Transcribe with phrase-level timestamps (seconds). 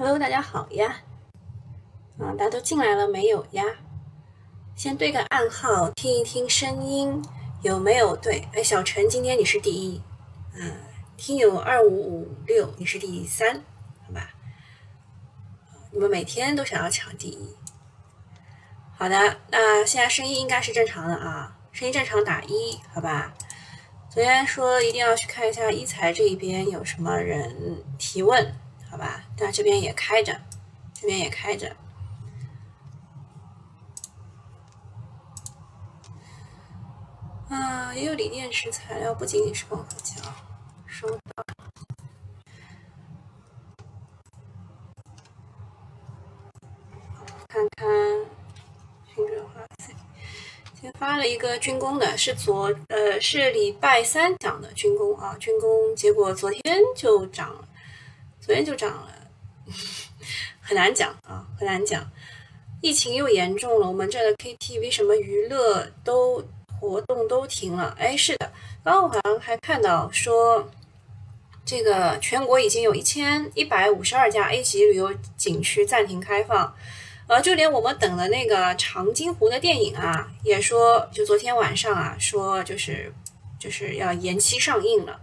[0.00, 0.96] Hello，大家好呀！
[2.18, 3.62] 啊，大家都进来了没有呀？
[4.74, 7.22] 先对个暗号，听一听声音
[7.60, 8.48] 有没有对？
[8.54, 10.00] 哎，小陈，今天你是第一，
[10.54, 10.72] 嗯，
[11.18, 13.62] 听友二五五六，你是第三，
[14.06, 14.30] 好吧？
[15.92, 17.54] 你们每天都想要抢第一，
[18.96, 23.34] 好的，那现在声音应该是正常的啊，声音正常打一，好吧？
[24.08, 28.50] 昨天说一定要去看一下一财这一边有什么人提问。
[28.90, 30.38] 好吧，那这边也开着，
[30.92, 31.74] 这边也开着。
[37.48, 40.22] 啊，也有锂电池材料，不仅仅是光伏胶。
[40.86, 41.44] 收到。
[47.48, 47.88] 看看，
[49.12, 49.94] 新润化材，
[50.78, 57.66] 先发了一个军工的，是昨呃是礼拜三讲的军工啊，军工结果昨天就涨了。
[58.40, 59.19] 昨天就涨了，
[60.70, 62.08] 很难讲啊，很难讲。
[62.80, 66.40] 疫情又严重了，我们这的 KTV 什么娱乐都
[66.78, 67.92] 活动都停了。
[67.98, 68.52] 哎，是的，
[68.84, 70.70] 刚刚我好像还看到说，
[71.64, 76.72] 这个全国已经有一千一百五十二家 A 级旅游景区暂停开放，
[77.26, 83.12] 呃，就连我们等的那个长津湖的电影啊，也说就昨天晚上啊，说就是
[83.58, 85.20] 就是要延期上映了。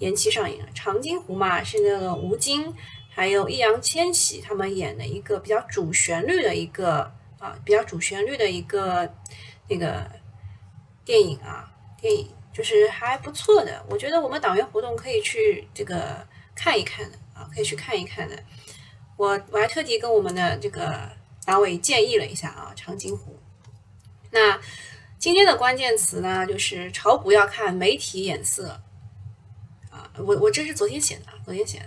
[0.00, 2.72] 延期上映了，《长津湖》嘛，是那个吴京
[3.18, 9.12] 还有易烊千玺他们演的一个比较主旋律的一个啊，比较主旋律的一个
[9.68, 10.08] 那个
[11.04, 11.68] 电影啊，
[12.00, 13.84] 电影就是还不错的。
[13.90, 16.24] 我觉得我们党员活动可以去这个
[16.54, 18.40] 看一看的啊，可以去看一看的。
[19.16, 21.10] 我我还特地跟我们的这个
[21.44, 23.32] 党委建议了一下啊，《长津湖》。
[24.30, 24.60] 那
[25.18, 28.80] 今天的关键词呢，就是炒股要看媒体眼色
[29.90, 30.08] 啊。
[30.18, 31.86] 我我这是昨天写的，昨天写的，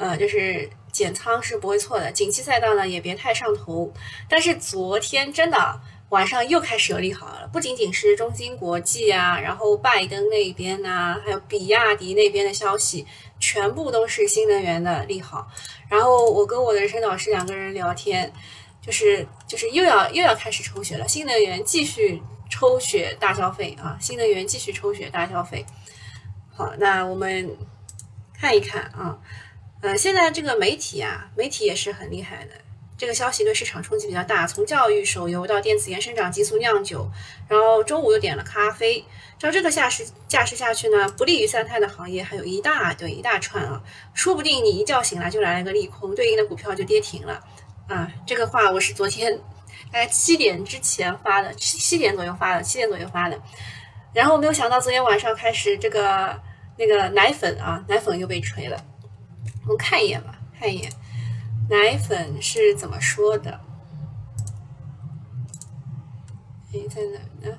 [0.00, 3.92] 呃，就是减仓是不会错的，景气赛道呢也别太上头。
[4.30, 13.06] 但是昨天真的晚上又开始有利好了，不仅仅是中芯国际啊，然后拜登那边呐，还有比亚迪那边的消息，
[13.38, 15.46] 全部都是新能源的利好。
[15.90, 18.32] 然后我跟我的人生导师两个人聊天，
[18.80, 25.66] 就是就是又要又要开始抽血了，新能源继续抽血大消费啊，新能源继续抽血大消费。
[26.56, 27.56] 好，那我们
[28.32, 29.18] 看一看啊，
[29.82, 32.52] 呃，现在这个媒体啊，媒体也是很厉害的。
[32.98, 37.10] 这个消息对市场冲击比较大，从教育、手游到电子烟生长激素、酿酒，
[37.48, 39.02] 然后中午又点了咖啡。
[39.38, 43.82] 照这个架势架势下去呢，不利于三胎的行业还有一大堆一大串啊，
[44.12, 47.42] 说不定你一觉醒来就来了个利空，对应的股票就跌停了
[47.88, 48.12] 啊。
[48.26, 49.34] 这个话我是昨天
[49.90, 53.40] 大概七点之前发的，七七点左右发的，七点左右发的。
[54.12, 56.38] 然后没有想到昨天晚上开始这个。
[56.78, 58.82] 那个奶粉啊，奶粉又被吹了。
[59.62, 60.90] 我们看一眼吧，看一眼，
[61.68, 63.60] 奶粉是怎么说的？
[66.72, 67.58] 哎，在哪呢？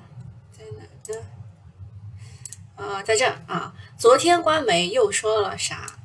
[0.50, 1.26] 在哪呢？
[2.76, 3.74] 呃，在这啊。
[3.96, 5.98] 昨天官媒又说了啥？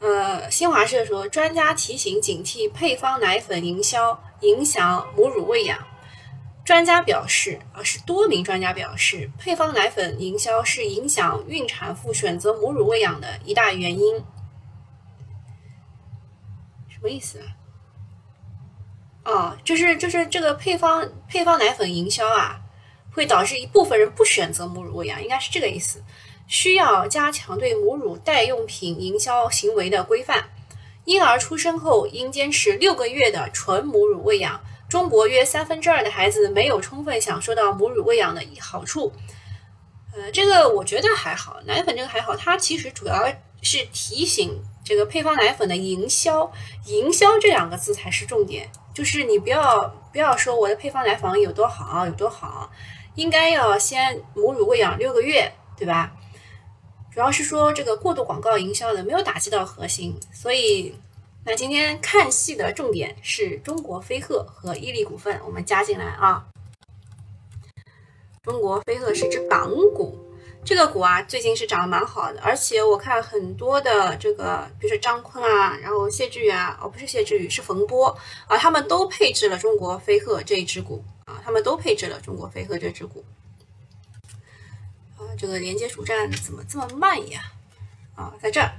[0.00, 5.78] 呃，新华社说，专家提醒警惕配方奶粉营销影响母乳喂养。
[6.64, 14.22] 专家表示，啊，是多名专家表示，配方奶粉营销是影响孕产妇选择母乳喂养的一大原因。
[16.96, 17.46] 什么意思啊？
[19.24, 22.60] 哦，就是就是这个配方配方奶粉营销啊，
[23.12, 26.02] 会导致一部分人不选择母乳喂养，应该是这个意思。
[26.46, 30.48] 需要加强对母乳代用品营销行为的规范。
[31.04, 34.60] 婴儿出生后应坚持六个月的纯母乳喂养。
[34.88, 39.12] 中国约三分之二的孩子没有充分享受到母乳喂养的好处，
[40.14, 43.28] 呃，这个我觉得还好，奶粉这个还好，它其实主要
[43.62, 46.52] 是提醒这个配方奶粉的营销，
[46.84, 52.70] 营销这两个字才是重点，就是你不要不要说我的配方奶粉有多好有多好，
[53.16, 56.12] 应该要先母乳喂养六个月，对吧？
[57.12, 60.94] 主要是说这个过度广告营销的没有打击到核心，所以。
[61.48, 66.44] 那今天看戏的重点是中国飞鹤和伊利股份，我们加进来啊。
[68.42, 70.18] 中国飞鹤是只港股，
[70.66, 78.08] 这个股啊最近是涨得蛮好的，而且我看很多的这个，比如说张坤啊，然后谢志宇啊，哦不是谢志宇是冯波
[78.48, 83.24] 啊，他们都配置了中国飞鹤这一只股啊，他们都配置了中国飞鹤这只股。
[85.16, 87.42] 啊，这个连接主站怎么这么慢呀？
[88.16, 88.72] 啊，在这儿，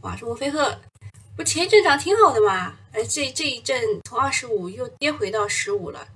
[0.00, 0.78] 哇，中国飞鹤。
[1.36, 6.08] 不前一阵涨挺好的嘛，哎，这这一阵从二十五又跌回到十五了，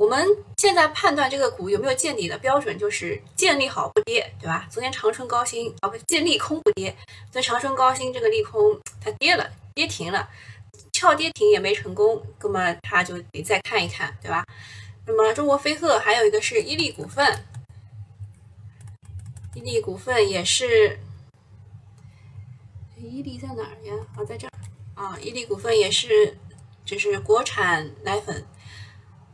[0.00, 0.26] 我们
[0.56, 4.66] 现在判断这个股有没有见底的标准就是见利好不跌，对吧？
[4.70, 6.96] 昨天长春高新啊不见利空不跌，
[7.30, 10.26] 昨天长春高新这个利空它跌了，跌停了，
[10.90, 14.42] 翘跌停也没成功，那么它就得再看一看，对吧？
[15.04, 17.44] 那么中国飞鹤还有一个是伊利股份，
[19.52, 20.98] 伊利股份也是，
[22.96, 23.92] 伊利在哪儿呀？
[24.16, 24.52] 啊，在这儿
[24.94, 26.38] 啊，伊利股份也是，
[26.86, 28.46] 就是国产奶粉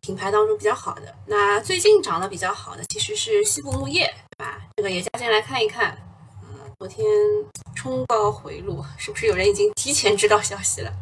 [0.06, 1.12] 品牌当中比较好的。
[1.26, 4.61] 那最近涨得比较好的其实是西部牧业，对吧？
[4.76, 5.99] 这个也加进来看一看。
[6.44, 7.05] 嗯，昨天
[7.75, 10.93] 冲高回落，是不是有人已经提前知道消息了？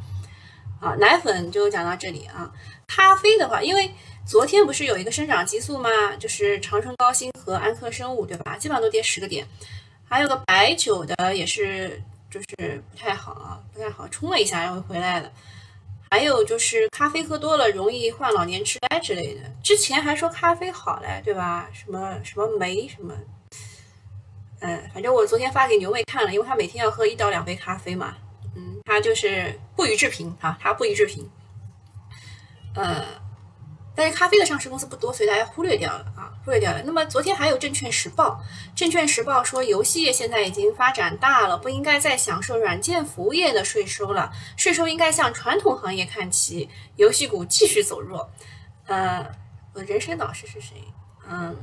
[0.81, 2.51] 啊，奶粉就讲到这里啊。
[2.87, 3.93] 咖啡的话，因为
[4.27, 5.91] 昨天不是有一个生长激素吗？
[6.19, 8.57] 就是长春高新和安科生物，对吧？
[8.57, 9.47] 基本上都跌十个点。
[10.09, 15.31] 还有个白酒的也是，就是不太好啊，不太好，冲了一下然后回来了。
[16.15, 19.41] 还有就是咖啡喝多了容易患老年痴呆之类的。
[19.65, 21.69] 之前还说咖啡好嘞，对吧？
[21.73, 23.13] 什么什么酶什么，
[24.61, 28.15] 嗯，反正我昨天发给牛妹看了，因为她每天要喝一到两杯咖啡嘛。
[28.55, 31.29] 嗯，她就是不予置评啊，她不予置评。
[32.77, 33.05] 呃，
[33.95, 36.83] 但是咖啡的上市公司不多，所以大家忽略掉了啊，忽略掉了。
[36.85, 38.43] 那么昨天还有证券时报，
[38.75, 48.31] 证券时报说游戏业现在已经发展大了，不应该再享受软件服务业的税收了，税收应该向传统行业看齐，游戏股继续走弱。
[48.87, 49.25] 呃，
[49.73, 50.75] 我人生导师是谁？
[51.31, 51.57] 嗯，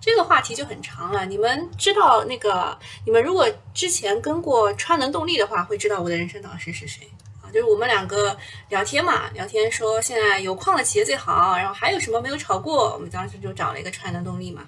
[0.00, 1.24] 这个话题就很长了。
[1.24, 2.76] 你们知道那个？
[3.06, 7.08] 你们如果之前跟过川能动力的话，会知道我的人生导师是谁。
[7.52, 8.36] 就是我们两个
[8.70, 12.94] 聊天嘛，聊天说现在有矿的企业最好，然后还有什么没有炒过？
[12.94, 14.62] 我们当时就找了一个川能动力嘛，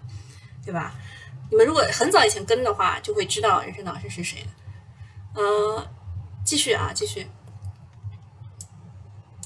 [0.65, 0.95] 对吧？
[1.51, 4.49] 你们如果很早以前跟的话，就会知道人生导师是谁的。
[5.37, 5.87] 嗯，
[6.45, 7.27] 继续啊，继续。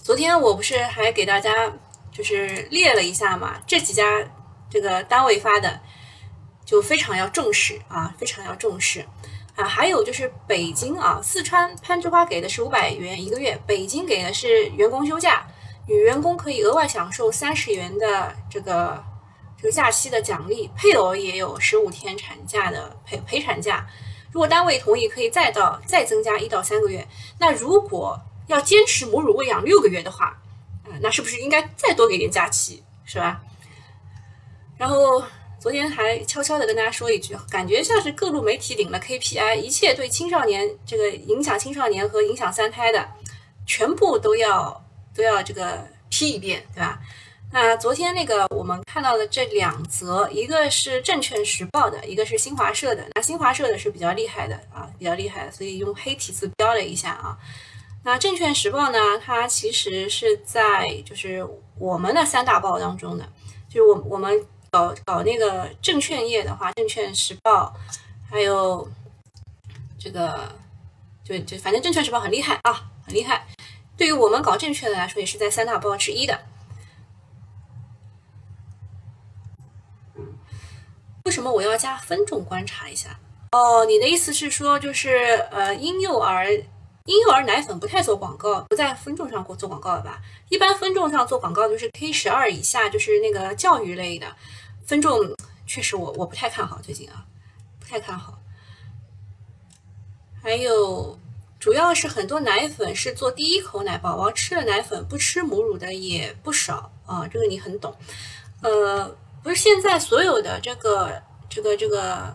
[0.02, 1.72] 昨天我不是还给大家
[2.10, 4.04] 就是列了一下嘛，这几家
[4.70, 5.80] 这个单位发的
[6.64, 9.06] 就非常要重视啊，非常要重视。
[9.58, 15.44] 啊，还有就是北京啊，四川攀枝花给的是五百元一个月，北京给的是员工休假，
[15.88, 19.02] 女员工可以额外享受三十元的这个
[19.56, 23.84] 这个假期的奖励，配偶也有十五天产假的陪陪产假，
[24.30, 27.04] 如果单位同意，可以再到再增加一到三个月。
[27.40, 28.16] 那如果
[28.46, 30.40] 要坚持母乳喂养六个月的话，
[30.84, 33.40] 啊，那是不是应该再多给点假期，是吧？
[34.76, 35.24] 然后。
[35.60, 43.08] 昨天还悄悄的跟大家说一句，感觉像是各路媒体领了 KPI，一切对青少年这个影响青少年和影响三胎的，
[43.66, 47.00] 全部都要都要这个批一遍，对吧？
[47.52, 53.04] 那昨天那个我们看到的这两则，一个是证券时报的，一个是新华社的。
[53.14, 57.36] 那新华社的是比较厉害的啊，比较厉害，所以用黑体字标了一下啊。
[58.04, 61.44] 那证券时报呢，它其实是在就是
[61.78, 63.28] 我们的三大报当中的，
[63.68, 64.46] 就是我我们。
[64.78, 67.74] 搞搞那个证券业的话，证券时报，
[68.30, 68.88] 还有
[69.98, 70.54] 这个，
[71.24, 73.44] 就就反正证券时报很厉害啊，很厉害。
[73.96, 76.40] 对于我们搞证券的来说，也是在三大报之一的。
[81.24, 83.18] 为什么我要加分众观察一下？
[83.50, 86.50] 哦，你的意思是说，就是呃，婴幼儿
[87.04, 90.20] 婴幼儿奶粉不太做广告，不在分众上做做广告了吧？
[90.50, 94.26] 一般分众上做广告都是 K 十二以下，就是那个教育类的。
[94.88, 95.20] 分众
[95.66, 97.26] 确实，我我不太看好最近啊，
[97.78, 98.38] 不太看好。
[100.42, 101.18] 还有，
[101.60, 107.94] 主要是很多奶粉是做第一口奶，宝宝吃了奶粉不吃母乳的也不少啊，这个你很懂。
[108.62, 112.34] 呃，不是现在所有的这个这个这个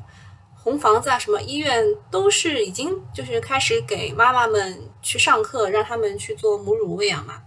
[0.53, 7.41] 红房子啊，什么医院都是已经就是开始给妈妈们去上课，让他们去做母乳喂养嘛，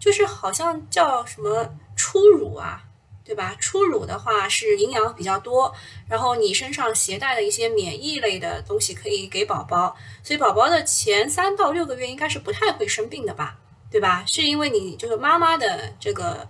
[0.00, 2.82] 就是好像叫什么初乳啊。
[3.28, 3.54] 对吧？
[3.60, 5.70] 初乳的话是营养比较多，
[6.08, 9.94] 然后你身上携带的一些免疫类的东西可以给宝宝，
[10.24, 13.58] 所以宝宝的前三到六个月应该是不太会生病的吧？
[13.90, 14.24] 对吧？
[14.26, 16.48] 是因为你就是妈妈的这个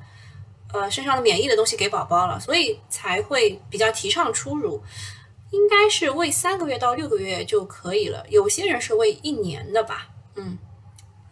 [0.72, 4.80] 呃身上的免疫的东西给宝宝了，所以才会比较提倡初乳，
[5.50, 8.24] 应该是喂三个月到六个月就可以了。
[8.28, 10.10] 有些人是喂一年的吧？
[10.36, 10.56] 嗯，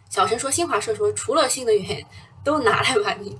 [0.09, 2.05] 小陈说新华社说除了新能源
[2.43, 3.37] 都拿来吧你。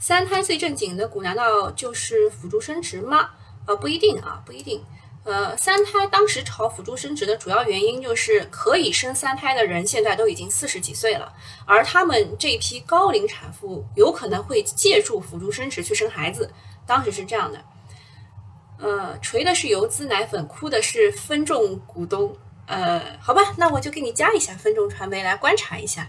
[0.00, 3.28] 三胎最正经的股难道就是辅助生殖吗？
[3.66, 4.82] 呃，不一定啊，不一定。
[5.24, 11.30] 呃，三胎当时炒辅助生殖的主要原因就是可以生三胎的人现在都已经四十几岁了，
[11.66, 16.50] 而他们这批高龄产妇有可能会借助辅助生殖去生孩子，
[16.86, 17.62] 当时是这样的。
[18.78, 22.34] 呃，锤的是游资奶粉，哭的是分众股东。
[22.64, 26.08] 呃，好吧，那我就给你加一下分众传媒来观察一下。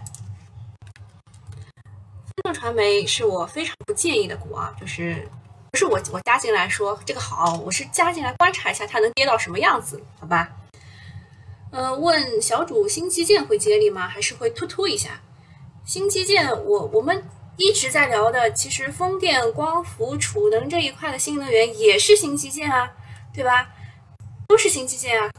[2.36, 5.28] 分众传媒是我非常不建议的股啊，就是
[5.70, 10.50] 不是我我加进来说这个好，我是加进来观察一下它能跌到什么样子，好吧？
[11.70, 14.08] 呃，问小主新基建会接力吗？
[14.08, 15.20] 还是会突突一下？
[15.84, 17.24] 新基建，我我们
[17.56, 22.92] 一直在聊的，其实风电、光伏、储能这一块的新能源也是新基建啊，
[23.34, 23.70] 对吧？
[24.48, 25.30] 都是新基建啊。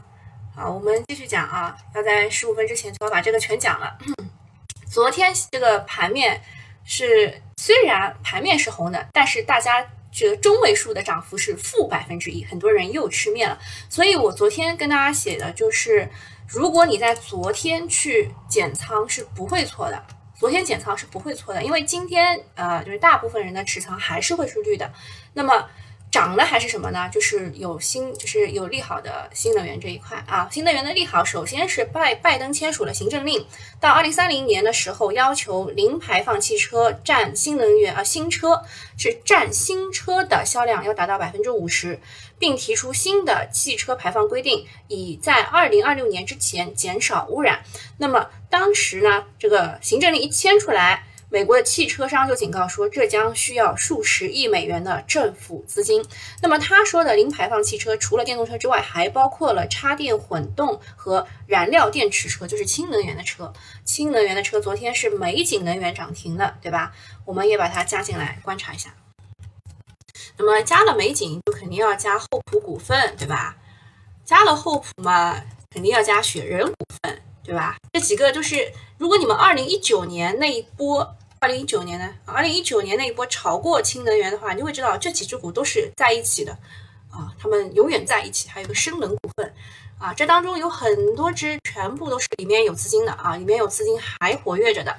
[0.54, 3.96] 好，我们继续讲啊，要在十五分之前就要把这个全讲了。
[4.90, 6.40] 昨天这个盘面
[6.84, 13.58] 是虽然盘面是红的，但是大家觉得中位数的涨幅是负百分之一，很多人又吃面了。
[13.88, 16.08] 所以我昨天跟大家写的就是，
[16.46, 20.04] 如果你在昨天去减仓是不会错的。
[20.38, 24.92] 昨天减仓是不会错的，因为今天呃，就是大部分人的持仓还是会是绿的。
[25.32, 25.68] 那么。
[26.14, 27.10] 涨的还是什么呢？
[27.12, 30.48] 就是有新，就是有利好的新能源这一块啊。
[30.48, 33.44] 新能源的利好，首先是拜拜登签署了行政令，
[33.80, 38.62] 到二零三零年的时候，要求零排放汽车占新能源啊新车
[38.96, 41.98] 是占新车的销量要达到百分之五十，
[42.38, 47.64] 并提出新的汽车排放规定，以在二零二六年之前减少污染。
[47.98, 51.08] 那么当时呢，这个行政令一签出来。
[51.34, 56.00] 美国的汽车商就警告说，这将需要数十亿美元的政府资金。
[56.40, 63.52] 那么他说的零排放汽车，除了电动车之外，还包括了插电混动和燃料电池车，就是氢能源的车。
[63.84, 66.92] 氢能源的车昨天是美景能源涨停的，对吧？
[67.24, 68.94] 我们也把它加进来观察一下。
[70.36, 73.56] 那么加了美景，就肯定要加厚普股份，对吧？
[74.24, 77.76] 加了厚普嘛，肯定要加雪人股份，对吧？
[77.92, 81.16] 这几个就是，如果你们二零一九年那一波。
[81.44, 82.08] 二零一九年呢？
[82.24, 86.52] 二零一九年那一波炒过氢能源的话，你就会知道这几只股都是在一起的
[87.10, 88.48] 啊，他们永远在一起。
[88.48, 89.52] 还有个深能股份
[89.98, 94.96] 啊，这当中有很多只，全部都是里面有资金的啊，里面有资金还活跃着的。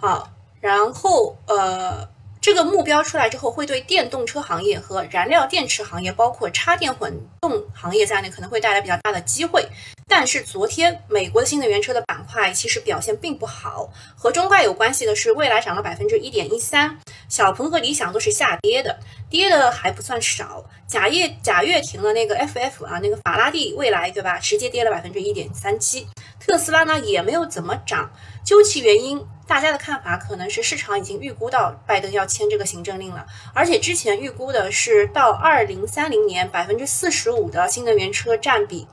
[0.00, 0.30] 好，
[0.62, 2.08] 然后呃。
[2.40, 9.68] 这个目标出来之后，会对电动车行业和燃料电池行业，包括插电混动行业在内，可能会带来比较大的机会。
[10.08, 16.98] 但是昨天美国的新能源车的板块其实表现并不好，和中概有关系的是，蔚来涨了百分之一点一三，
[17.28, 18.98] 小鹏和理想都是下跌的，
[19.28, 20.64] 跌的还不算少。
[20.86, 26.06] 贾跃贾跃亭的那个 FF 啊，那个法拉第未来对吧，直接跌了百分之一点三七。
[26.40, 28.10] 特斯拉呢也没有怎么涨，
[28.44, 29.24] 究其原因。
[29.46, 33.24] 大家的看法可能是市场已经预估到拜登要签这个行政令了，
[33.54, 38.86] 而且之前预估的是到二零三零年百分之四十五的新能源车占比，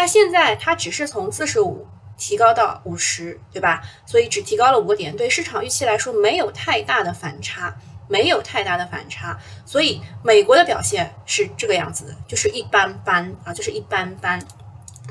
[0.00, 3.82] 那现在它只是从四十五提高到五十，对吧？
[4.06, 7.76] 所以只提高了五个点，对市场预期来说没有太大的反差，
[8.08, 14.42] 没有太大的反差，所以美国的表现是这个样子的，就是一般般啊，就是一般般。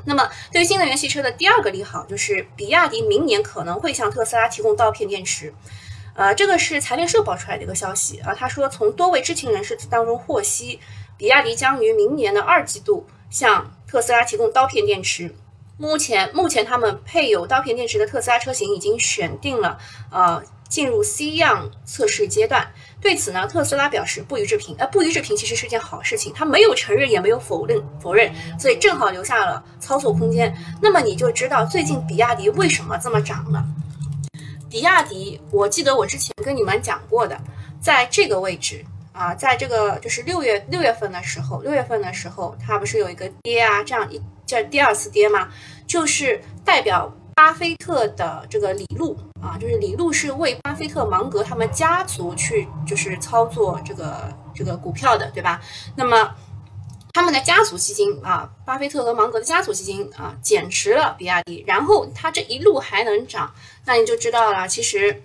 [0.06, 5.54] 那么，对于新能源汽车的第二个利好就是，比亚迪明年可能会向特斯拉提供刀片电池。
[6.16, 8.34] 呃，这个是财联社爆出来的一个消息啊。
[8.34, 10.80] 他说，从多位知情人士当中获悉，
[11.16, 15.34] 比亚迪将于明年的二季度向特斯拉提供刀片电池。
[15.76, 19.76] 目前，目前他们配有刀片电池的特斯拉车型已经选定了，
[20.12, 22.70] 呃，进入 C 样测试阶段。
[23.00, 24.76] 对此呢，特斯拉表示不予置评。
[24.78, 30.56] 呃，不予置评其实是件好事情，他没有承认，也没有否认，否认，所以正好留下了操作空间。
[30.80, 33.64] 那么你就知道最近比亚迪为什么这么涨了。
[34.70, 37.36] 比亚迪，我记得我之前跟你们讲过的，
[37.80, 45.48] 在这个位置啊，在这个就是六月六月份的时候，六月份的时候它不是有一个跌啊，这样一这第二次跌吗？
[45.86, 47.12] 就是代表。
[47.32, 55.58] 巴菲特的这个李路啊，就是李路是为巴菲特芒格他们家族去就是操作这个这个股票的，对吧？
[55.96, 56.34] 那么
[57.14, 63.54] 他们的家族基金啊，巴菲特和芒格的家族基金啊，减持了比亚迪，然后它这一路还能涨，
[63.86, 65.22] 那你就知道了，其实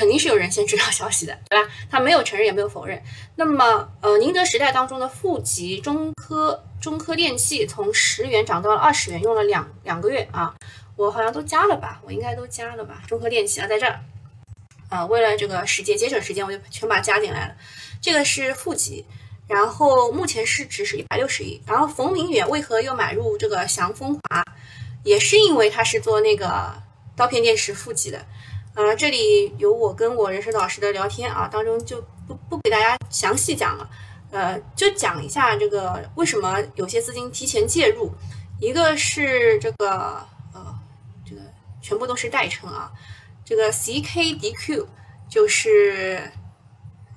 [0.00, 1.70] 肯定是有人先知道消息的，对吧？
[1.90, 3.02] 他没有承认也没有否认。
[3.36, 10.54] 那么呃，宁德时代当中的富集中科中科电器从十元涨到了二十元，用了两两个月啊。
[10.96, 13.02] 我好像都加了吧，我应该都加了吧。
[13.06, 14.00] 中科电器啊，在这儿，
[14.88, 17.54] 啊，为了这个时间节省时间，我就全把它加进来了。
[18.00, 19.04] 这个是负极，
[19.48, 21.60] 然后目前市值是一百六十亿。
[21.66, 24.42] 然后冯明远为何又买入这个祥丰华，
[25.04, 26.72] 也是因为他是做那个
[27.14, 28.24] 刀片电池负极的。
[28.80, 33.90] 呃，这里有我跟我人生导师的聊天啊，当中就不不给大家详细讲了，
[34.30, 38.10] 呃，就讲一下这个为什么有些资金提前介入，
[38.58, 40.78] 一个是这个呃，
[41.28, 41.42] 这个。
[41.82, 42.90] 全部都是代称啊，
[43.44, 44.86] 这个 CKDQ
[45.28, 46.30] 就是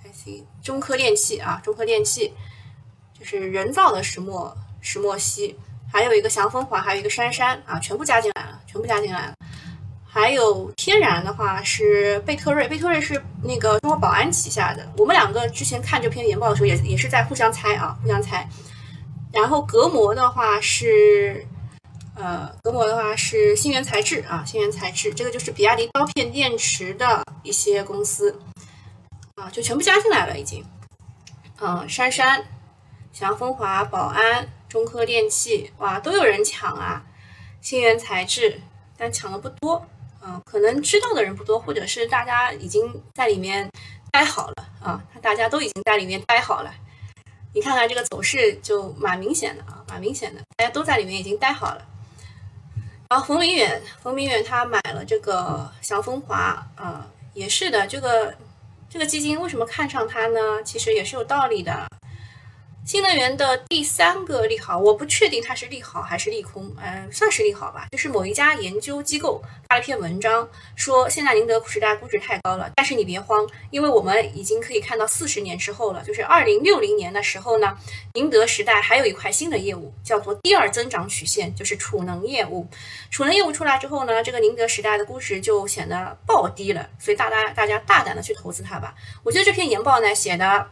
[0.04, 2.34] IC 中科电器啊，中科电器
[3.18, 5.56] 就是人造的石墨石墨烯，
[5.92, 9.36] 还有一个祥丰华，还有一个杉杉啊，全部加进来了，全部加进来了。
[10.14, 14.88] 还有天然的话是贝特瑞，贝特瑞是那个中国宝安旗下的。
[14.96, 18.48] 我们两个之前看这篇研报的时候，也也是在互相猜啊，互相猜。
[19.32, 21.44] 然后隔膜的话是
[22.16, 28.40] 呃，隔膜的话是新源材质啊，新源材质，这个就是比亚迪刀片电池的一些公司
[29.38, 30.64] 啊，就全部加进来了已经。
[31.60, 32.46] 嗯，杉杉、
[33.12, 37.04] 祥风华、宝安、中科电器，哇，都有人抢啊。
[37.62, 38.62] 新源材质，
[38.96, 39.84] 但抢的不多，
[40.26, 43.70] 嗯，可能知道的人不多，或者是大家已经在里面
[44.12, 46.74] 待好了啊，大家都已经在里面待好了。
[47.54, 51.86] 你看看这个走势就蛮明显的啊，蛮明显的，大家都在里面已经待好了。
[53.10, 58.34] 然后冯明远，冯明远他买了这个祥风华，啊，也是的，这个
[58.90, 60.64] 这个基金为什么看上它呢？
[60.64, 61.86] 其实也是有道理的。
[62.86, 67.88] 新能源的第三个利好，我不确定它是利好还是利空，嗯，算是利好吧。
[67.92, 77.78] 就是某一家研究机构发了一篇文章，说现在宁德时代估值太高了，但是你别慌，因为我们已经可以看到四十年之后了，就是二零六零年的时候呢，
[78.16, 82.68] 宁德时代还有一块新的业务叫做第二增长曲线，就是储能业务。
[83.10, 88.94] 储能业务出来之后呢，这个宁德时代的估值就显得暴低了，所以大家大家大胆的去投资它吧。
[89.24, 90.68] 我觉得这篇研报呢写的。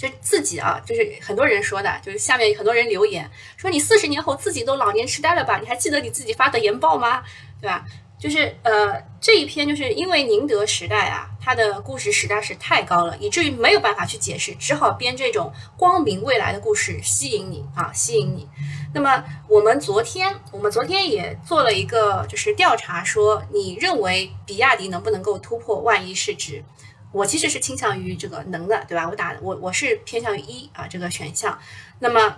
[0.00, 5.58] 就自己啊，就是很多人说的，就是下面很多人留言说你四十年后自己都老年痴呆了吧？
[5.58, 7.22] 你还记得你自己发的研报吗？
[7.60, 7.84] 对吧？
[8.18, 18.48] 就是呃这一篇就是因为宁德时代啊，它的故事实在是太高了，以至于没有办法去解释，只好编这种光明未来的故事吸引你啊，吸引你。
[18.94, 26.64] 那么我们昨天我们昨天也做了一个就是调查，说你认为比亚迪能不能够突破万亿市值？
[27.12, 29.08] 我其实是倾向于这个能的，对吧？
[29.08, 31.58] 我打我我是偏向于一啊这个选项。
[31.98, 32.36] 那么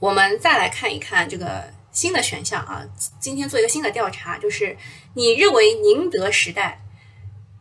[0.00, 2.84] 我们再来看一看这个新的选项啊，
[3.20, 4.76] 今天做一个新的调查，就是
[5.14, 6.80] 你认为宁德时代，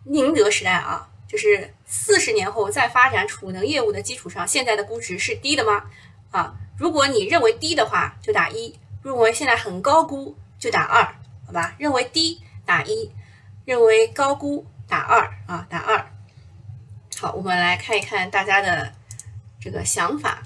[0.05, 5.83] 宁德时代啊，就是四十年后在发展储能业务的基础上，现在的估值是低的吗？
[6.31, 8.73] 啊，如果你认为低的话，就打一；
[9.03, 11.03] 认为现在很高估，就打二，
[11.45, 11.75] 好吧？
[11.77, 13.11] 认为低打一，
[13.65, 16.12] 认为高估打二啊，打二。
[17.23, 18.91] 好，我们来看一看大家的
[19.57, 20.43] 这个想法。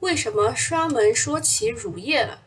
[0.00, 2.38] 为什么刷门说起乳业了？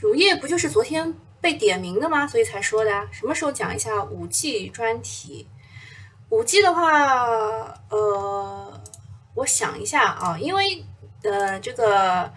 [0.00, 2.26] 乳业不就是昨天被点名的吗？
[2.26, 3.06] 所以才说的。
[3.12, 5.46] 什么时候讲一下五 G 专题？
[6.30, 8.82] 五 G 的话，呃，
[9.34, 10.86] 我想一下啊，因为
[11.22, 12.32] 呃，这个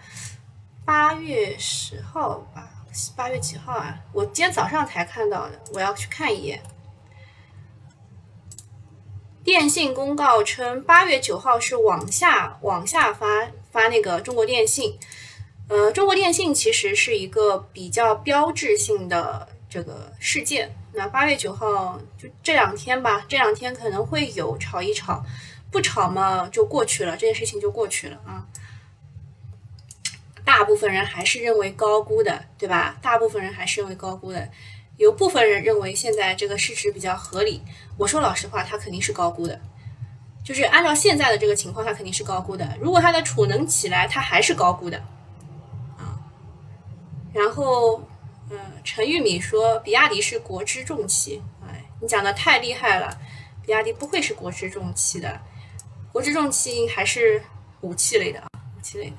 [0.84, 2.68] 八月十号吧，
[3.16, 3.98] 八月几号啊？
[4.12, 6.62] 我今天早上才看到的，我要去看一眼。
[9.44, 14.96] 电信公告称，八月九号是往下往下发发那个中国电信，
[15.68, 20.74] 呃，中国电信其实是一个比较标志性的这个事件。
[20.92, 25.24] 那八月九号就这两天吧，这两天可能会有炒一炒，
[25.72, 28.46] 不炒嘛就过去了，这件事情就过去了啊。
[30.44, 32.96] 大部分人还是认为高估的，对吧？
[33.02, 34.48] 大部分人还是认为高估的。
[34.98, 37.62] 有部分人认为现在这个市值比较合理，
[37.96, 39.60] 我说老实话，它肯定是高估的，
[40.44, 42.76] 就是按照现在的这个情况，它肯定是高估的。
[42.80, 44.98] 如果它的储能起来，它还是高估的，
[45.96, 46.20] 啊。
[47.32, 48.02] 然后，
[48.50, 53.18] 嗯，陈玉米说，比亚迪是国之重器，哎，你讲的太厉害了，
[53.64, 55.40] 比亚迪不会是国之重器的，
[56.12, 57.42] 国之重器还是
[57.80, 59.16] 武器类的啊，武器类的。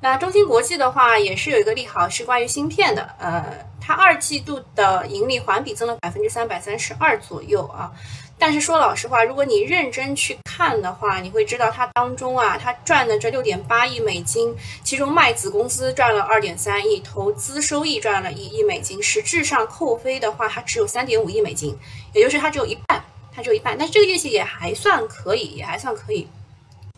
[0.00, 3.70] 那中芯国际的话，也是有一个利好，是关于芯片的，呃。
[3.84, 7.92] 它二季度的盈利环比增了百分之三百三十二左右啊，
[8.38, 21.76] 但是说老实话，如果你认真去看的话，你会知道它当中啊，它赚的这六点八亿美金，其中卖子公司赚了二点三亿，投资收益赚了一亿美金，实质上扣非的话，它只有三点五亿美金，
[22.12, 26.28] 也就是它只有一半，它只有一半，但是这个业绩也还算可以，也还算可以，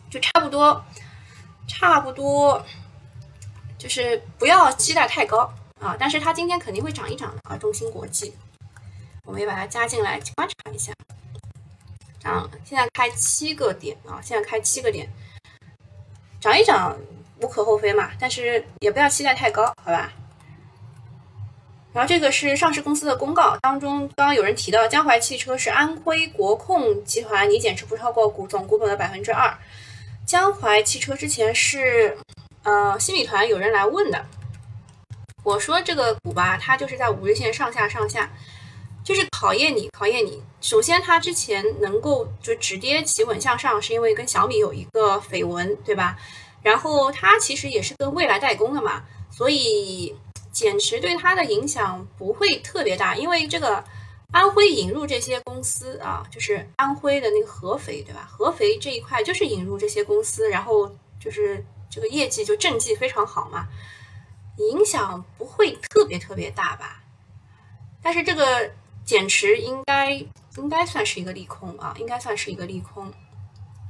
[0.09, 0.85] 就差不多，
[1.67, 2.63] 差不多，
[3.77, 5.51] 就是不要期待太高。
[5.81, 7.57] 啊，但是它今天肯定会涨一涨的啊！
[7.57, 8.33] 中芯国际，
[9.23, 10.91] 我们也把它加进来观察一下。
[12.19, 15.07] 涨，现在开七个点啊，现在开七个点，
[16.39, 16.97] 涨一涨
[17.41, 20.11] 无可厚非嘛，但是也不要期待太高，好吧？
[21.93, 29.55] 然后这个是上市公司的公告当中，刚刚有人提到江淮汽车是安徽国控集团拟减持不超过股总股本的百分之二。
[30.25, 32.17] 江淮汽车之前是
[32.63, 34.25] 呃新米团有人来问的。
[35.45, 38.27] 我说这个股吧，它就是在五日线上下上下，
[39.03, 40.41] 就是考验你，考验你。
[40.59, 46.17] 首先，它之前能够就止跌企稳向上，是因为跟小米有一个绯闻，对吧？
[46.63, 50.15] 然后它其实也是跟未来代工的嘛，所以
[50.51, 53.15] 减持对它的影响不会特别大。
[53.15, 53.83] 因为这个
[54.31, 58.27] 安徽引入这些公司啊，就是安徽的那个合肥，对吧？
[58.27, 63.67] 合肥这一块就是引入这些公司，然后就是这个业绩就政绩非常好嘛。
[64.57, 67.03] 影响不会特别特别大吧。
[68.01, 68.71] 但是这个
[69.03, 70.11] 减持应该
[70.57, 73.11] 应该算是一个利空啊，应该算是一个利空。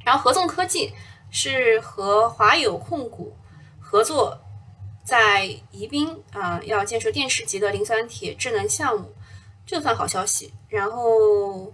[0.04, 0.94] 然后合纵科技
[1.32, 3.36] 是和华友控股
[3.80, 4.40] 合作，
[5.04, 9.14] 在宜宾啊要建设电池级的磷酸铁智能项目，
[9.66, 10.54] 这算好消息。
[10.70, 11.74] 然后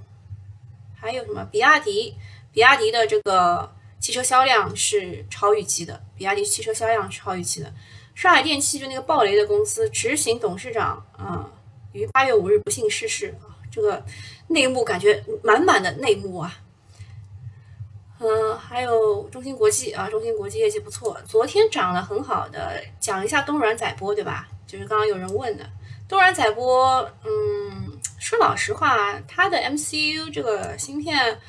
[0.95, 1.43] 还有什么？
[1.45, 2.15] 比亚迪，
[2.51, 7.73] 比亚迪的这个汽车销量是超预期的，比亚迪汽车销量是超预期的。
[8.13, 11.49] 上海电气就那个暴雷的公司执行董事长啊，
[11.93, 14.03] 于八月五日不幸逝世啊，这个
[14.47, 16.53] 内幕感觉满满的内幕啊。
[18.23, 22.79] 嗯，还有中芯国际啊，中芯国际业绩不错，昨天涨得很好的。
[22.99, 24.47] 讲一下东软载波，对吧？
[24.67, 25.67] 就是刚刚有人问的
[26.07, 27.09] 东软载波。
[27.25, 31.39] 嗯，说老实话，它的 MCU 这个芯片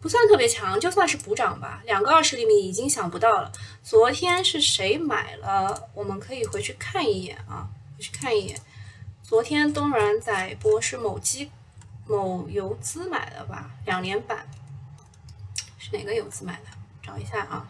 [0.00, 3.52] 不算特别强，就算是补涨吧，两个二十厘米已经想不到了。
[3.82, 5.90] 昨天是谁买了？
[5.94, 8.58] 我们可以回去看一眼啊，回去看一眼。
[9.22, 11.50] 昨天东软载波是某机
[12.06, 13.70] 某游资买的吧？
[13.84, 14.46] 两年版。
[15.92, 16.66] 哪个游资买的？
[17.02, 17.66] 找一下啊！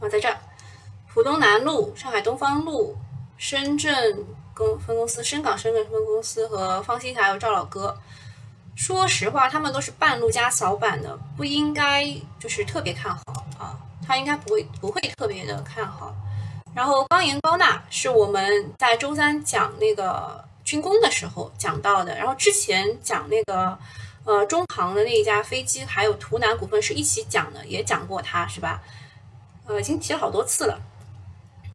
[0.00, 0.38] 啊，在这儿，
[1.12, 2.96] 浦东南路、上海东方路、
[3.36, 8.00] 深圳公分公司、深港深圳分公司和方新霞有赵老哥。
[8.74, 12.04] 说实话，他们都是半路加扫版的，不应该
[12.38, 13.22] 就是特别看好
[13.58, 13.78] 啊。
[14.06, 16.14] 他应该不会不会特别的看好。
[16.74, 23.78] 然后钢研高钠是我们在周三讲那个军工的时候讲到的，然后之前讲那个。
[24.24, 28.80] 呃，中航的那一架飞机，还有图南股份是一起讲的，也讲过它是吧？
[29.66, 30.80] 呃，已经提了好多次了。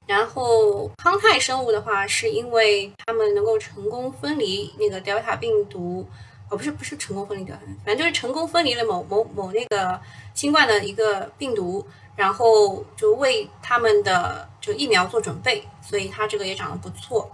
[0.06, 6.08] 然后康泰生物的话，是因为他们能够成功分离那个 Delta 病毒，
[6.50, 10.00] 哦，不是不是成功分离的，反正就是成功分离了某某某那个
[10.34, 17.30] 新冠的一个病毒，然后就为他们的就疫苗做准备，所以它这个也涨得不错。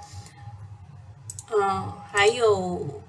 [1.51, 3.01] 嗯，还有。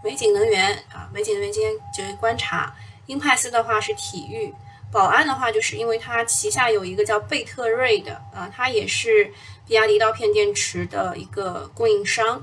[0.00, 2.72] 美景能源啊，美景能源今天就是观察。
[3.06, 4.54] 英派斯的话是体育，
[4.92, 9.24] 宝安的话就是因为它旗下有一个叫贝特瑞的啊，它也是
[9.66, 12.40] 比亚迪刀片电池的一个供应商。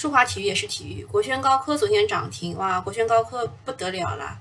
[0.00, 4.40] 舒华体育也是体育，国轩高科昨天涨停，哇，国轩高科不得了了。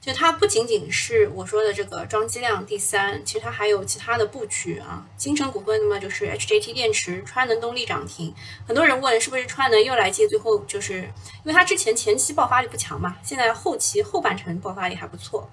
[0.00, 5.04] 就它不仅仅是我说的这个装机量第三，其实它还有其他的布局啊。
[5.18, 8.34] 金城股份那么就是 HJT 电池，川能动力涨停。
[8.66, 15.50] 很多人问是不是川能又来接，最后就是因为它之前前期爆发力不强嘛，现在后期后半程爆发力还不错。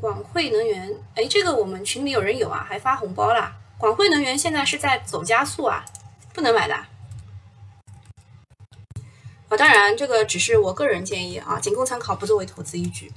[0.00, 3.56] 广汇能源，哎，这个我们群里有人有啊，还发红包啦。
[3.76, 5.84] 广汇能源现在是在走加速啊，
[6.32, 6.91] 不能买的。
[9.56, 13.12] 当然，这个只是我个人建议啊，仅供参考，不作为投资依据。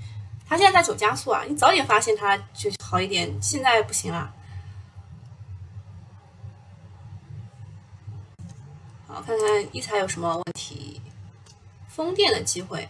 [0.48, 4.34] 它现在在走加速啊，你早点发现它就好一点，现在不行了。
[9.08, 11.02] 好，看看一财有什么问题？
[11.88, 12.90] 风电的机会，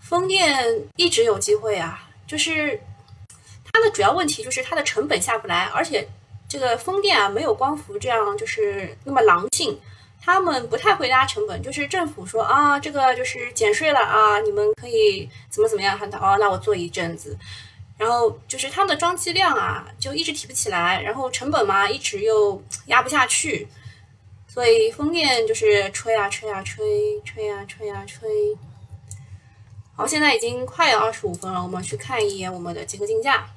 [0.00, 2.80] 风电一直有机会啊，就是
[3.72, 6.08] 它的主要问题就是它的成本下不来，而且
[6.48, 9.78] 这个风电啊，没有光伏这样就是那么狼性。
[10.30, 17.34] 他们不太会拉成本，就是政府说啊，这个就是减税了啊，你们可以怎么怎么样，他哦，那我做一阵子，
[17.96, 23.68] 然后就是他们的装机量啊，就一直提不起来，然后成本嘛，一直又压不下去，
[24.46, 28.28] 所以风电就是吹啊吹啊吹，吹啊吹啊吹。
[29.96, 33.48] 好，现在已经快要二十五分了，我们去看一眼我们的集合竞价，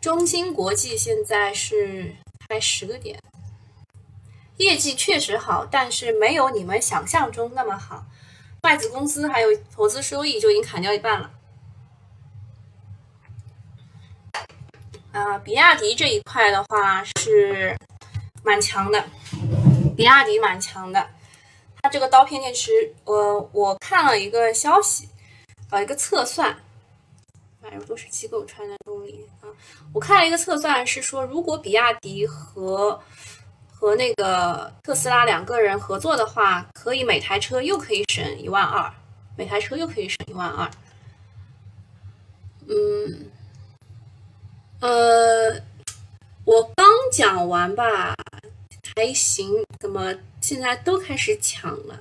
[0.00, 2.16] 中芯国际现在是
[2.48, 3.16] 开十个点。
[4.60, 8.04] 业绩确实好，但是没有你们想象中那么好。
[8.60, 11.30] 外资公司还有投资收益就已经砍掉一半了。
[15.12, 17.74] 啊，比亚迪这一块的话是
[18.44, 19.02] 蛮强的，
[19.96, 21.08] 比亚迪蛮强的。
[21.80, 25.08] 它这个刀片电池，我我看了一个消息，
[25.70, 26.54] 呃，一个测算，
[27.62, 29.48] 反正都是机构穿的动力啊。
[29.94, 33.02] 我看了一个测算，是说如果比亚迪和
[33.80, 38.92] 和那个特斯拉两个人合作的话，可以每台车又可以省一万二，
[39.38, 40.70] 每台车又可以省一万二。
[42.68, 43.30] 嗯，
[44.80, 45.62] 呃，
[46.44, 48.14] 我刚讲完吧，
[48.94, 52.00] 还行，怎么现在都开始抢了？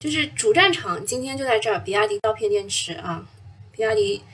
[0.00, 3.22] 就是主战场今天就在这儿，比亚迪刀片电池啊，
[3.70, 4.24] 比亚迪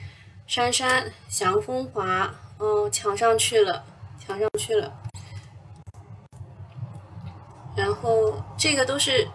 [0.47, 3.83] 杉杉祥风华，哦，抢上去了，
[4.17, 5.08] 抢上去了。
[7.79, 9.25] 然后这个都是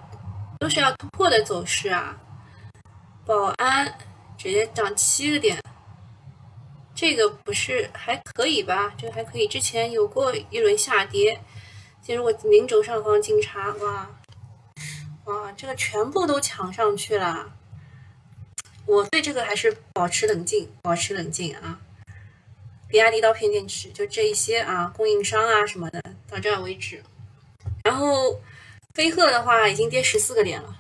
[0.59, 2.15] 都是要突破的走势啊！
[3.25, 3.99] 宝安
[4.37, 5.59] 直接涨七个点，
[6.95, 8.93] 这个不是还可以吧？
[8.99, 11.41] 这个还可以，之前有过一轮下跌。
[12.03, 14.11] 进入零轴上方金叉，哇
[15.25, 17.51] 哇，这个全部都抢上去了。
[18.85, 21.81] 我对这个还是保持冷静，保持冷静啊。
[22.89, 27.03] 比亚迪刀片电池就这一些啊，供应商啊什么的，到这儿为止。
[27.85, 28.41] 然后
[28.95, 30.77] 飞鹤的话已经跌十四个点了，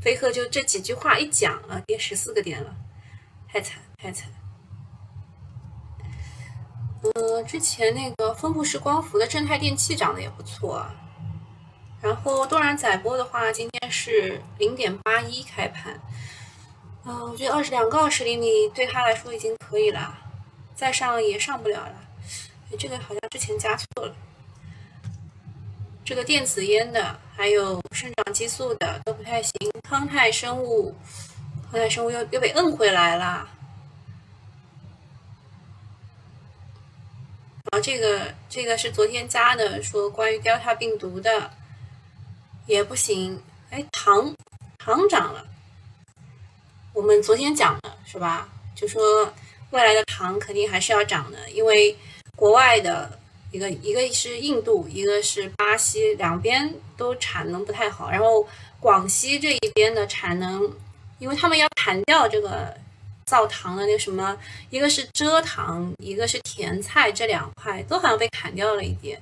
[0.00, 2.74] 飞鹤就这几句话一讲啊，跌十四个点了，
[3.48, 4.30] 太惨太惨。
[7.02, 10.94] 呃，之前那个分布式光伏的正泰电器涨得也不错啊。
[12.00, 15.94] 然后东然载波的话，今天是零点八一开盘，
[17.04, 20.16] 啊，我觉得二十两个二十厘米对他来说已经可以了，
[20.74, 21.94] 再上也上不了了。
[22.78, 24.14] 这个好像之前加错了。
[26.06, 29.52] 这个电子烟的，还有生长激素的都不太行。
[29.82, 30.94] 康泰生物，
[31.68, 33.48] 康泰生物又又被摁回来了。
[37.64, 41.50] 然后这个这个是昨天加的，说关于 Delta 病毒的
[42.66, 43.42] 也不行。
[43.70, 44.32] 哎，糖
[44.78, 45.44] 糖涨了，
[46.92, 48.48] 我们昨天讲的是吧？
[48.76, 49.34] 就说
[49.70, 51.96] 未来的糖肯定还是要涨的，因为
[52.36, 53.18] 国外的
[53.56, 58.10] 一个一个是印度，一个是巴西，两边都产能不太好。
[58.10, 58.46] 然后
[58.78, 60.70] 广西这一边的产能，
[61.18, 62.76] 因为他们要砍掉这个。
[63.28, 64.38] 造糖的那个什么，
[64.70, 69.20] 一个是蔗糖，一个是甜菜，这两块都好像被砍掉了一点，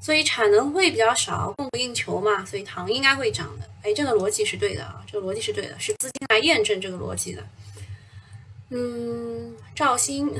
[0.00, 3.70] 所以产能会比较少，供不应求嘛，所以糖应该会涨的。
[3.82, 7.46] 哎，这个逻辑是对的啊，这个逻辑是对的，是资金来验证这个逻辑的。
[8.70, 10.34] 嗯，兆鑫，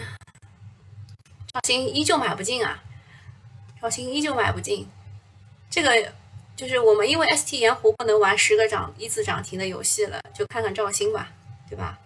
[1.52, 2.82] 兆鑫依旧买不进啊，
[3.84, 4.88] 兆鑫依旧买不进。
[5.68, 6.10] 这个
[6.56, 11.30] 就是我们因为 ST 盐湖不能玩十个涨一次涨停的游戏了，就看看兆鑫吧，
[11.68, 11.98] 对吧？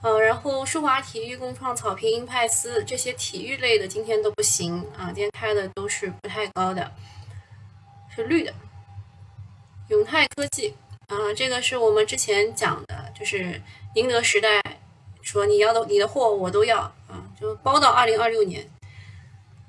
[0.00, 6.90] 呃，然后舒华体育、共创、草坪、英派斯这些体育类的今天都不行啊，今天开的都是不太高的，
[8.08, 8.54] 是绿的。
[9.88, 10.74] 永泰科技
[11.08, 13.60] 啊，这个是我们之前讲的，就是
[13.94, 14.62] 宁德时代
[15.20, 18.66] 说你要的你的货我都要啊，就包到二零二六年。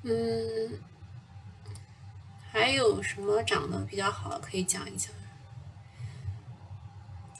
[0.08, 0.78] 嗯，
[2.52, 5.10] 还有什么涨得比较好可以讲一讲？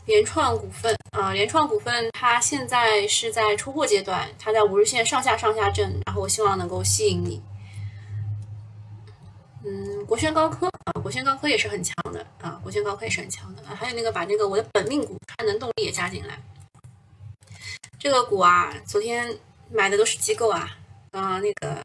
[0.04, 7.40] 联创股份啊，联创股份它现在是在出货阶段，它在五日线上下上下震，然后我希望能够吸引你。
[9.64, 16.36] 嗯，国轩高科啊，国轩高科也是很强的啊，国轩高科也是很强的啊，还有那个把那个我的本命股川能动力也加进来。
[17.96, 19.38] 这个股啊，昨天
[19.70, 20.76] 买的都是机构啊，
[21.12, 21.80] 啊那个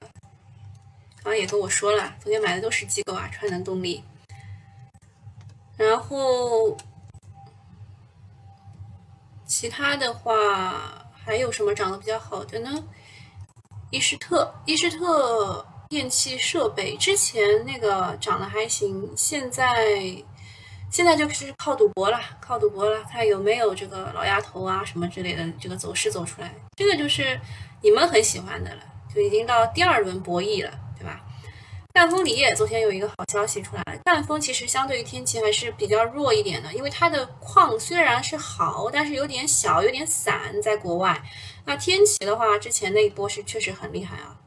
[1.23, 4.03] 刚刚也跟我说了，昨天买的都是机构啊，川能动力，
[5.77, 6.77] 然后。
[9.45, 12.71] 其他的话还有什么涨得比较好的呢？
[13.91, 20.01] 伊士特，伊士特电气设备之前那个涨得还行，现在
[20.89, 27.37] 现在就是靠赌博了，靠赌博了，看有没有这个老丫头啊什么之类的这个走势走出来，这个就是
[27.81, 28.81] 你们很喜欢的了，
[29.13, 30.71] 就已经到第二轮博弈了，
[31.93, 41.21] 赣锋锂业昨天有一个好消息出来，赣锋其实相对于天齐还是比较弱一点的，因为它的矿虽然是好，但是有点小，有点散，在国外。
[41.65, 44.39] 那天齐的话，之前那一波是确实很厉害啊，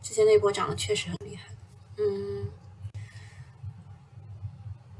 [0.00, 1.48] 之前那波涨得确实很厉害。
[1.98, 2.48] 嗯，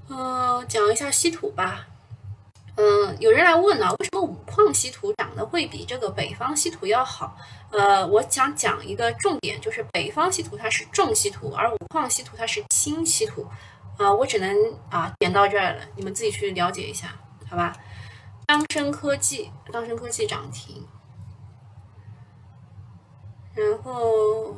[0.09, 1.87] 呃，讲一下稀土吧。
[2.87, 7.37] 嗯，有人来问呢，为什么五矿稀土涨得会比这个北方稀土要好？
[7.72, 13.44] 呃，我想讲一个重点，就是北方稀土它是重稀土，而五矿稀土它是轻稀土。
[13.99, 14.55] 啊，我只能
[14.88, 17.18] 啊点到这儿了，你们自己去了解一下，
[17.51, 17.72] 好吧？
[18.46, 20.87] 当升科技，当升科技涨停，
[23.55, 24.55] 然后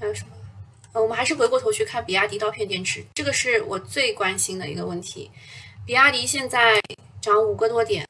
[0.00, 0.30] 还有什么？
[0.92, 5.30] 呃，我们还是回过头去看比亚迪刀片电池，这个是我最关心的一个问题。
[5.84, 6.80] 比亚迪现在
[7.20, 8.06] 涨五个多点，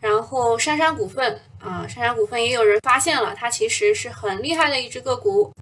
[0.00, 5.52] 然后杉杉股份啊，杉杉股份也有人发现了，它其实是很厉害的一只个股。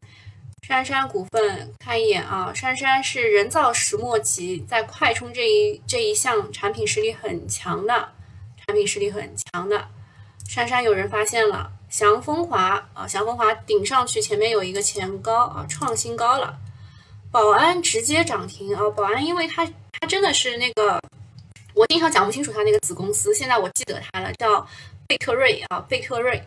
[0.65, 8.09] 杉杉股份看一眼啊，杉杉是人造石墨级，在快充这一这一项产品实力很强的，
[8.65, 9.89] 产品实力很强的。
[10.49, 16.57] 杉杉有人发现了，祥风华啊，祥风华顶上去，前面有一个前高啊，创新高了。
[17.33, 19.69] 宝安直接涨停啊，宝安因为它。
[20.01, 21.01] 它真的是那个，
[21.75, 23.33] 我经常讲不清楚它那个子公司。
[23.33, 24.67] 现在我记得它了，叫
[25.07, 26.43] 贝特瑞啊，贝特瑞。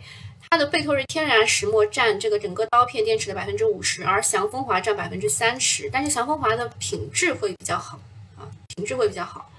[0.50, 5.90] 它的贝特瑞天然石墨占这个整个刀片电池的百分之五十，而祥风华占百分之三十。
[5.90, 7.98] 但是祥风华的品质会比较好
[8.38, 8.44] 啊，
[8.76, 9.50] 品质会比较好。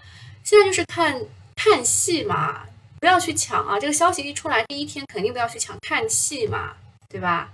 [0.45, 1.19] 现在就是看
[1.55, 2.67] 看戏嘛，
[3.01, 3.81] 不要去抢啊！
[3.81, 6.75] 这个消息一出来，第一天肯定不要去抢，看戏嘛，
[7.09, 7.51] 对吧？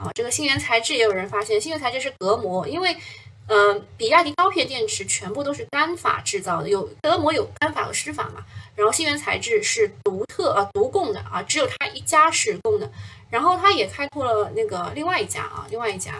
[0.00, 2.96] 啊，这个新源材质也有人发现，新源材质是隔膜，因为，
[3.48, 8.42] 嗯，比亚迪刀片电池全部都是干法制造的，有隔膜有干法和湿法嘛。
[8.74, 12.90] 然后新源材质是独特啊独供的啊，只有它一家是供的。
[13.28, 16.14] 然后它也开拓了那个另外一家啊，另外一家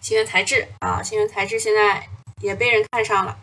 [0.00, 2.06] 新源材质啊，新源材质现在
[2.40, 3.36] 也被人看上了，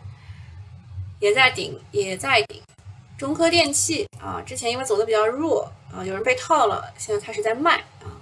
[1.18, 2.62] 也在顶，也在顶。
[3.18, 8.16] 中科电器啊，之前因为走的比较弱啊，有人被套了，现在开始在卖啊。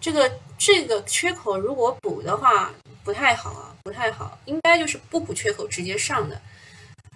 [0.00, 2.72] 这个这个缺口如果补的话
[3.04, 6.40] 不太好啊，不太好，应该就是不补缺口直接上的。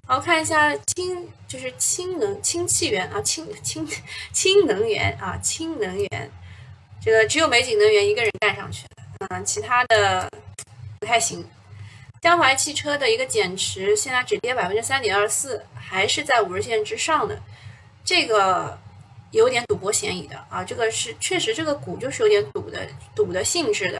[0.06, 3.88] 好，看一下氢，就是氢能氢气源啊，氢氢
[4.32, 6.30] 氢能源啊，氢能源，
[7.02, 10.28] 这个只有美景能源一个人干上去了，嗯，其他的
[11.00, 11.42] 不太行。
[12.20, 17.40] 江淮汽车的一个减持，现在只跌百分之三点二四，还是在五日线之上的，
[18.04, 18.78] 这个。
[19.34, 23.98] 有点赌博嫌疑的啊，这个是确实，这个股就是有点赌的赌的性质的。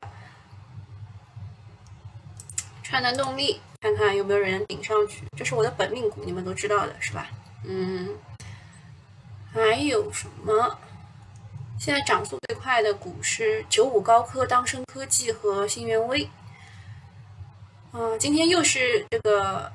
[2.82, 7.28] 川能动力，看看有没有人顶上去，这是我的本命股，你们都知道的是吧？
[7.64, 8.16] 嗯，
[9.52, 10.78] 还有什么？
[11.78, 16.30] 现在涨速最快的股是九五高科、当升科技和新源威。
[17.90, 19.72] 啊，今天又是这个。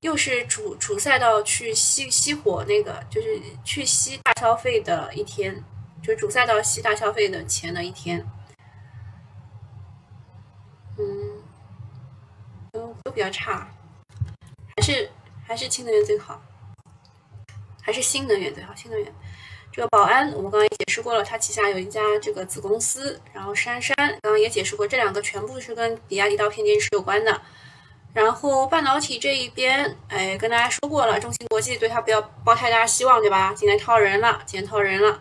[0.00, 5.64] 又是主主赛道去吸吸火那个，就是去吸大消费的一天，
[6.02, 8.24] 就主赛道吸大消费的钱的一天。
[10.98, 11.42] 嗯，
[12.72, 13.68] 都都比较差，
[14.76, 15.10] 还是
[15.44, 16.40] 还是氢能源最好，
[17.82, 18.74] 还是新能源最好。
[18.74, 19.12] 新能源
[19.72, 27.42] 这个宝安，我们刚刚也解释过了，它旗下有一家这个子公司，然后杉杉刚刚也解释过，这两个全部是跟比亚迪刀片电池有关的。
[28.16, 33.52] 然后半导体这一边，哎，跟大家说过了，中芯国际对它不要抱太大希望，对吧？
[33.54, 35.20] 今天套人了，今天套人了。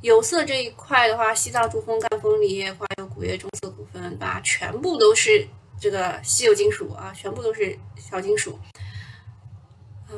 [0.00, 4.40] 有色这一块的话，西藏珠峰、赣锋锂业、华友钴业、中色股份，对吧？
[4.44, 5.44] 全部都是
[5.80, 8.56] 这个稀有金属啊，全部都是小金属
[10.06, 10.14] 啊，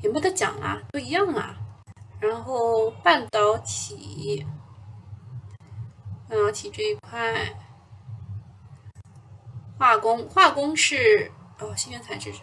[0.00, 1.54] 也没得讲啊，都一样啊。
[2.20, 4.46] 然后半导体，
[6.26, 7.54] 半导体这一块。
[9.84, 12.38] 化工，化工是哦，新源材质是。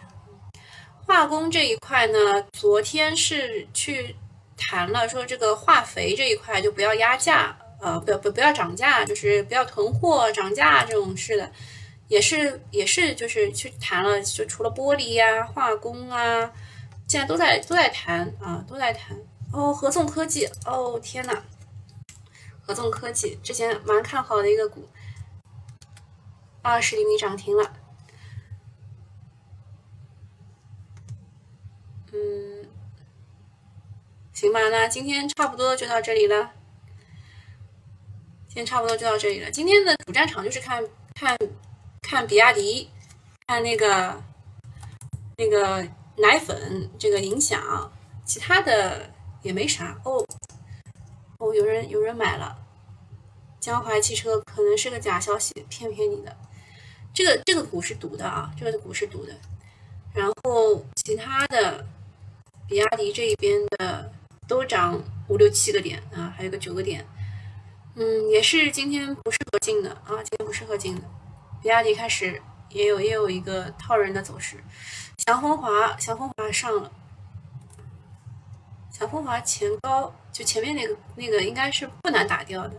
[1.04, 4.14] 化工这一块呢，昨天是去
[4.56, 11.50] 谈了，说这个化肥这一块就不要压价，呃，不要不不要涨价，就是不要囤货涨价这种事的，
[12.06, 16.48] 也是也是就是去谈了，就除了玻璃呀、化工啊，
[17.08, 19.18] 现在都在都在谈啊，都在谈。
[19.52, 21.42] 哦，合纵科技，哦天呐，
[22.64, 24.88] 合纵科技之前蛮看好的一个股。
[26.62, 27.72] 二十厘米涨停了，
[32.12, 32.68] 嗯，
[34.32, 36.52] 行吧，那今天差不多就到这里了。
[38.46, 39.50] 今天差不多就到这里了。
[39.50, 41.36] 今天的主战场就是看看
[42.02, 42.90] 看比亚迪，
[43.46, 44.22] 看那个
[45.38, 47.90] 那个奶粉这个影响，
[48.24, 49.10] 其他的
[49.42, 49.98] 也没啥。
[50.04, 50.24] 哦
[51.38, 52.56] 哦，有人有人买了，
[53.58, 56.36] 江淮汽车可能是个假消息，骗骗你的。
[57.14, 59.32] 这个这个股是赌的啊，这个股是赌的。
[60.14, 61.86] 然后其他的，
[62.68, 64.12] 比亚迪这一边的
[64.46, 67.06] 都涨五六七个点啊，还有个九个点。
[67.94, 71.02] 嗯，也是今天不适合进的啊，今天不适合进的。
[71.62, 74.56] 比亚迪开始也有也有一个套人的走势。
[75.26, 76.92] 祥风华，祥风华上了。
[78.90, 82.74] 祥风华前高就前面那个那个应该是不难打掉的，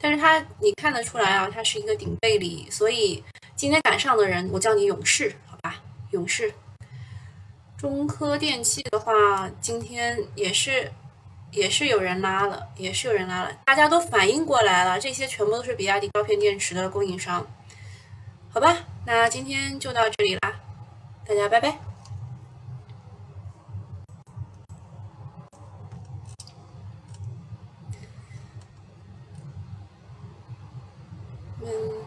[0.00, 3.22] 但是它你看得出来啊，它是一个顶背离，所以。
[3.64, 5.76] 今天赶上的人，我叫你勇士，好吧？
[6.10, 6.52] 勇士。
[7.78, 10.92] 中科电器的话，今天也是，
[11.50, 17.46] 也是有人拉了，也是有人拉了，大家都反应过来了，这些全部都是比亚迪刀片电池的供应商，
[18.50, 18.76] 好吧？
[19.06, 20.60] 那今天就到这里啦，
[21.26, 21.78] 大家拜拜。
[31.62, 32.03] 嗯。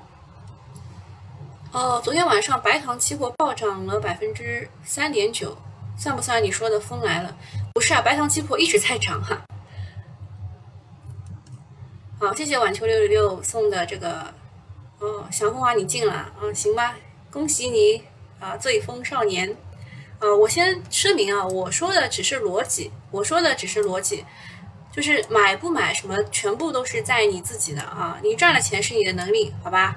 [1.78, 5.56] 哦，昨天晚上白糖期货暴涨了百分之三点九，
[5.96, 7.38] 算不算你说的风来了？
[7.72, 9.40] 不是啊，白糖期货一直在涨哈。
[12.20, 14.34] 好，谢谢晚秋六六六送的这个，
[14.98, 16.96] 哦，小红花你进了啊，行吧，
[17.30, 18.02] 恭喜你
[18.40, 19.56] 啊，醉风少年。
[20.18, 24.26] 啊，我先声明啊，我说的只是逻辑，我说的只是逻辑，
[24.92, 29.96] 就是买不买什么，全部都是在你自己的啊，你赚了钱是你的能力，好吧？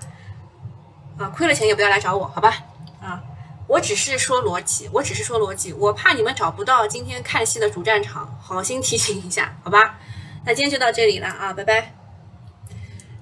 [1.21, 2.57] 啊，亏了钱也不要来找我，好吧？
[2.99, 3.23] 啊，
[3.67, 9.99] 我只是说逻辑，我只是说逻辑，我怕你们找不到今天看戏的主战场，好心提醒一下，好吧？
[10.47, 11.95] 那今天就到这里了啊，拜拜。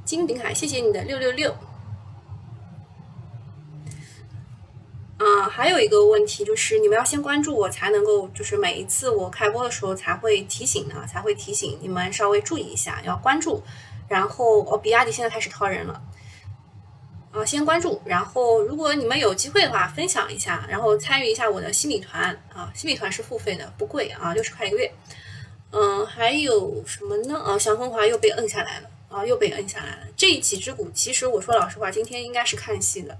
[0.04, 1.50] 金鼎海，谢谢你的六六六。
[5.18, 13.60] 啊，还有一个问题就是，你们要先关注我，才能够就是每一次我开播的时候才会提醒呢，才会提醒你们稍微注意一下，要关注。
[14.06, 16.00] 然后，哦，比亚迪现在开始掏人了。
[17.30, 24.92] 啊，先关注，然后如果你们有机会的话，分享一下，然后参与一下我的新米团啊，新米团是付费的，不贵啊，六十块一个月。
[25.70, 27.38] 嗯，还有什么呢？
[27.38, 30.06] 啊，祥风华又被摁下来了啊，又被摁下来了。
[30.16, 33.18] 这几只股，其实我说老实话，今天应该是看戏的。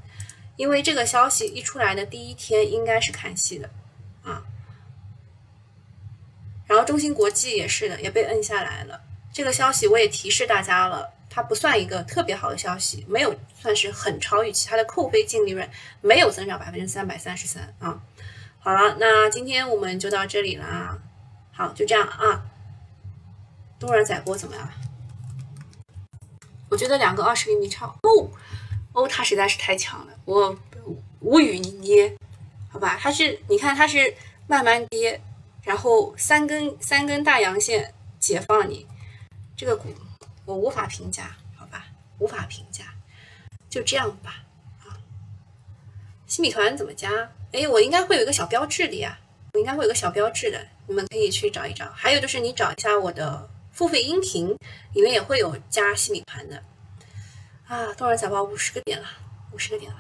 [0.56, 3.70] 因为这个消息一出来的第一天应该是看戏的，
[4.24, 4.42] 啊，
[6.66, 9.02] 然后中芯国际也是的，也被摁下来了。
[9.39, 15.70] 这个消息我也提示大家了，它不算一个特别好的消息，没有算是很超预期，它的扣非净利润
[16.01, 18.03] 没有增长百分之三百三十三啊。
[18.59, 20.99] 好了，那今天我们就到这里了啊。
[21.53, 22.43] 好，就这样啊。
[23.78, 24.68] 多软载波怎么样？
[26.68, 28.28] 我觉得两个二十厘米差哦。
[28.93, 30.59] 哦，它实在是太强了，我
[31.20, 32.12] 无语捏，
[32.68, 32.99] 好吧？
[33.01, 34.12] 它是，你看它是
[34.49, 35.20] 慢慢跌，
[35.62, 38.84] 然后三根三根大阳线解放你，
[39.59, 39.92] 这个股
[40.44, 41.86] 我无法评价，好吧？
[42.20, 42.84] 无法评价，
[43.68, 44.44] 就这样吧。
[44.84, 44.94] 啊，
[46.28, 47.11] 新米团怎么加？
[47.52, 49.18] 哎，我应该会有一个小标志的呀，
[49.54, 51.90] 我应该会有个小标志的，你们可以去找一找。
[51.92, 54.56] 还有就是你找一下我的付费音频，
[54.92, 56.62] 里面也会有加新米团的。
[57.66, 59.09] 啊，多少财报五十个点了，
[59.52, 59.98] 五十个点了，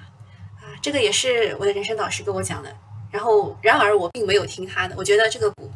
[0.62, 2.72] 啊，这个也是我的人生导师跟我讲的。
[3.10, 5.68] 然后，然而我并没有听他的，我觉得这个股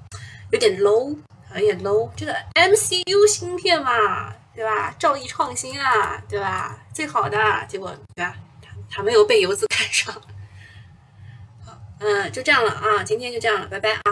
[0.52, 1.16] 有点 low，
[1.54, 2.10] 有点 low。
[2.16, 4.94] 这个 MCU 芯片嘛，对吧？
[4.98, 6.78] 兆易创新啊，对吧？
[6.92, 7.38] 最好的，
[7.68, 8.36] 结果对吧？
[8.60, 10.14] 他他没有被游资看上。
[11.64, 14.02] 好，嗯，就这样了啊，今天就这样了，拜拜啊。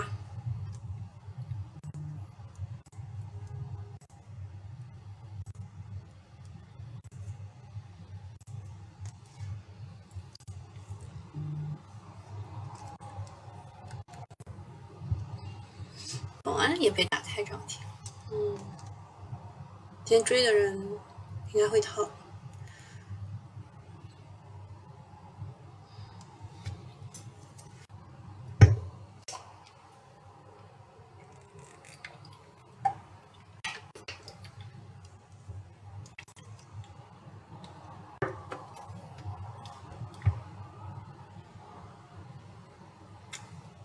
[16.42, 17.80] 保安也被打开涨停，
[18.32, 18.56] 嗯，
[20.04, 20.76] 今天追的人
[21.54, 22.08] 应该会套。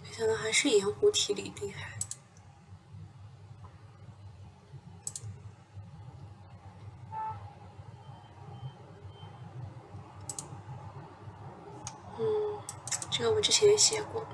[0.01, 1.95] 没想到还是盐湖体力厉害。
[13.87, 14.25] 结果。